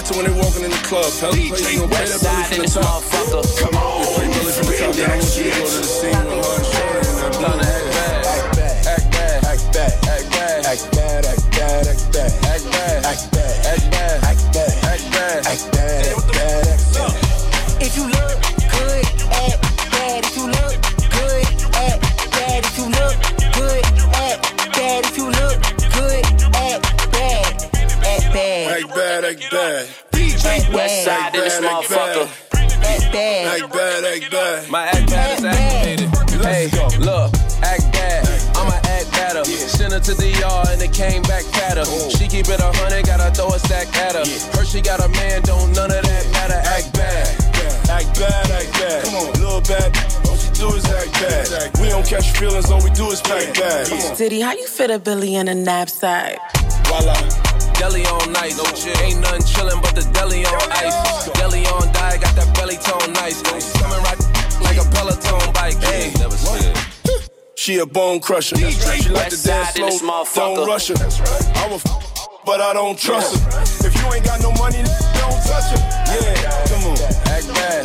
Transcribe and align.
acting 0.00 0.16
when 0.16 0.26
they 0.32 0.40
walking 0.40 0.64
in 0.64 0.70
the 0.70 0.82
club. 0.88 1.04
Hell, 1.20 1.32
play, 1.32 1.44
you 1.44 1.80
gon' 1.80 1.90
play 1.90 2.08
that 2.08 2.20
belly 2.24 2.44
from 2.48 2.64
the 2.64 2.70
top. 2.72 3.04
Come 3.60 3.76
on. 3.76 4.04
Play 4.16 4.28
belly 4.32 4.52
from 4.52 4.66
the 4.66 4.76
top. 4.80 4.94
Then 4.96 5.10
I 5.10 5.16
want 5.16 5.36
you 5.36 5.44
to 5.44 5.50
go 5.50 5.64
to 5.68 5.76
the 5.76 5.84
scene 5.84 6.24
with 6.24 6.40
her 6.40 6.56
and 6.56 6.66
Shorty 6.72 7.08
and 7.10 7.18
that 7.20 7.32
blunt 7.36 7.60
act 7.60 7.86
bad. 7.92 8.24
Act 8.24 8.46
bad. 8.56 9.44
Act 9.44 9.64
bad. 9.72 9.96
Act 10.00 10.26
bad. 10.32 10.64
Act 10.66 10.84
bad. 10.96 11.26
Act 11.26 11.52
bad. 11.52 11.84
Act 11.86 12.12
bad. 12.12 12.32
Act 12.48 12.64
bad. 12.72 13.04
Act 13.04 13.24
bad. 13.32 13.60
Act 13.64 13.84
bad. 13.92 14.24
Act 14.24 14.44
bad. 14.52 14.84
Act 14.84 15.04
bad. 15.12 15.46
Act 15.46 15.72
bad. 15.72 16.39
Bad. 29.86 30.10
Act 30.46 30.72
West 30.72 31.06
bad. 31.06 31.32
side 31.32 31.34
in 31.34 31.40
this 31.44 31.54
Act 31.54 31.62
bad, 31.62 31.74
act 31.74 31.90
motherfucker. 31.90 32.50
Act 32.80 33.12
bad. 33.12 33.62
Act 33.62 33.72
bad. 33.72 34.04
Act 34.04 34.30
bad. 34.30 34.70
My 34.70 34.86
act 34.86 35.10
bad 35.10 35.38
is 35.38 35.44
activated. 35.44 36.08
Hey, 36.40 36.66
look, 36.98 37.34
act 37.62 37.92
bad. 37.92 38.26
I'ma 38.56 38.74
act 38.84 39.10
better. 39.12 39.44
Send 39.44 39.92
her 39.92 40.00
to 40.00 40.14
the 40.14 40.28
yard 40.40 40.68
and 40.68 40.82
it 40.82 40.92
came 40.92 41.22
back 41.22 41.44
fatter. 41.44 41.84
She 42.10 42.26
keep 42.28 42.48
it 42.48 42.60
a 42.60 42.72
hundred, 42.72 43.06
gotta 43.06 43.30
throw 43.34 43.48
a 43.48 43.58
stack 43.58 43.88
at 43.96 44.14
her. 44.14 44.24
Her 44.56 44.64
she 44.64 44.80
got 44.80 45.00
a 45.00 45.08
man, 45.08 45.42
don't 45.42 45.72
none 45.72 45.90
of 45.90 46.02
that 46.02 46.24
matter. 46.32 46.60
Act 46.64 46.92
bad. 46.94 47.28
Act 47.90 48.18
bad, 48.18 48.50
act 48.50 48.72
bad. 48.72 49.04
Come 49.04 49.14
on, 49.14 49.32
little 49.40 49.60
bad. 49.60 49.90
All 50.26 50.36
she 50.36 50.50
do 50.56 50.68
is 50.74 50.84
act 50.86 51.12
bad. 51.20 51.78
We 51.80 51.88
don't 51.88 52.06
catch 52.06 52.32
feelings, 52.36 52.70
all 52.70 52.82
we 52.82 52.90
do 52.90 53.10
is 53.10 53.20
pack 53.20 53.54
bags. 53.54 54.18
Diddy, 54.18 54.40
how 54.40 54.52
you 54.52 54.66
fit 54.66 54.90
a 54.90 54.98
Billy 54.98 55.34
in 55.34 55.48
a 55.48 55.54
knapsack? 55.54 56.38
Voila. 56.86 57.49
Deli 57.80 58.04
on 58.04 58.30
nice, 58.30 58.58
no 58.58 58.64
chill. 58.76 58.92
Ain't 59.00 59.20
nothing 59.20 59.40
chillin' 59.40 59.80
but 59.80 59.94
the 59.94 60.04
deli 60.12 60.44
on 60.44 60.70
ice. 60.84 61.30
Deli 61.32 61.64
on 61.64 61.90
diet, 61.94 62.20
got 62.20 62.36
that 62.36 62.54
belly 62.54 62.76
tone 62.76 63.10
nice. 63.14 63.40
Coming 63.80 64.04
right 64.04 64.20
like 64.60 64.76
a 64.76 64.84
Peloton 64.92 65.50
bike. 65.54 65.80
Hey, 65.88 66.12
never 66.20 66.36
slid. 66.36 66.76
She 67.56 67.78
a 67.78 67.86
bone 67.86 68.20
crusher. 68.20 68.56
She 68.56 69.08
like 69.08 69.30
to 69.32 69.42
dance 69.42 69.72
side 69.72 69.76
in 69.76 69.86
this 69.86 70.00
slow, 70.00 70.24
don't 70.34 70.68
rush 70.68 70.88
her. 70.88 70.94
I 71.56 71.68
will 71.68 71.80
f- 71.80 72.40
but 72.44 72.60
I 72.60 72.74
don't 72.74 72.98
trust 72.98 73.40
her. 73.40 73.86
If 73.88 73.96
you 73.96 74.12
ain't 74.12 74.26
got 74.26 74.42
no 74.42 74.52
money, 74.60 74.84
don't 75.16 75.40
touch 75.48 75.72
her. 75.72 75.80
Yeah, 76.12 76.66
come 76.68 76.84
on. 76.84 77.00
Act 77.32 77.48
bad, 77.48 77.48
act 77.48 77.48
bad, 77.48 77.79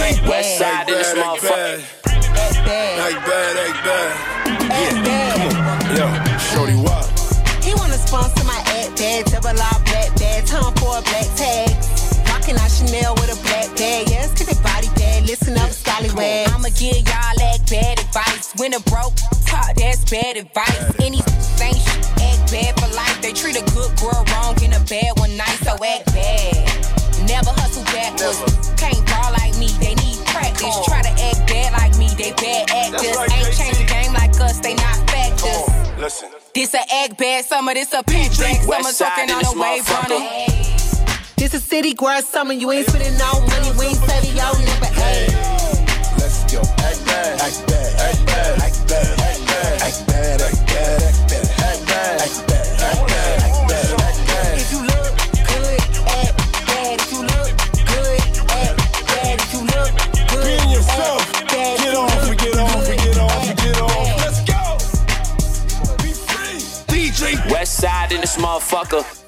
West 0.00 0.58
side 0.58 0.88
in 0.88 0.94
this 0.94 1.12
bad, 1.12 1.26
motherfucker. 1.26 1.44
bad. 1.44 2.24
Act 2.40 2.56
bad. 2.64 3.00
Act 3.00 3.26
bad, 3.26 3.52
bad. 3.84 4.12
Act 4.72 4.96
bad. 5.04 5.50
Yo, 5.96 6.06
shorty 6.38 6.76
wild. 6.80 7.04
He 7.60 7.74
wanna 7.74 7.98
sponsor 8.00 8.44
my 8.44 8.56
ad 8.80 8.96
bag, 8.96 9.26
double 9.26 9.48
R 9.52 9.80
black 9.84 10.10
bag, 10.16 10.46
time 10.46 10.72
for 10.80 10.96
a 10.96 11.02
black 11.02 11.28
tag. 11.36 11.68
Rockin' 12.32 12.56
out 12.56 12.70
Chanel 12.70 13.14
with 13.16 13.28
a 13.28 13.38
black 13.44 13.68
bag, 13.76 14.08
yes, 14.08 14.32
cause 14.32 14.48
it 14.48 14.62
body 14.62 14.88
bad, 14.96 15.26
listen 15.26 15.58
up, 15.58 15.68
scallywag. 15.70 16.48
I'ma 16.48 16.70
give 16.80 16.96
y'all 17.04 17.36
that 17.44 17.60
bad 17.68 18.00
advice. 18.00 18.54
When 18.56 18.72
a 18.72 18.80
broke 18.88 19.14
talk, 19.44 19.76
that's 19.76 20.08
bad 20.08 20.36
advice. 20.36 20.80
Any 21.00 21.20
ain't 21.60 21.76
shit, 21.76 22.00
act 22.24 22.50
bad 22.50 22.72
for 22.80 22.88
life. 22.96 23.20
They 23.20 23.32
treat 23.32 23.60
a 23.60 23.64
good 23.76 23.92
girl 24.00 24.24
wrong 24.32 24.56
in 24.64 24.72
a 24.72 24.80
bad 24.88 25.18
one 25.20 25.36
night, 25.36 25.58
so 25.60 25.76
act 25.76 26.06
bad. 26.16 26.64
Never 27.28 27.50
hustle 27.52 27.84
backwards. 27.92 28.69
Can't 28.69 28.69
Listen. 36.10 36.30
This 36.56 36.74
a 36.74 36.80
act 36.92 37.18
bad 37.18 37.44
summer, 37.44 37.72
this 37.72 37.92
a 37.92 38.02
pitch 38.02 38.36
black 38.36 38.82
summer, 38.82 38.90
talking 38.90 39.30
in 39.30 39.30
on 39.30 39.38
this 39.38 39.54
a 39.54 39.58
wave 39.60 39.88
runner. 39.88 40.18
This 41.36 41.54
a 41.54 41.60
city 41.60 41.94
girl 41.94 42.20
summer, 42.20 42.52
you 42.52 42.68
ain't 42.72 42.88
spending 42.88 43.16
no 43.16 43.30
money, 43.46 43.70
we 43.78 43.89
West 67.48 67.76
side 67.76 68.12
in 68.12 68.20
this 68.20 68.36
motherfucker. 68.36 69.19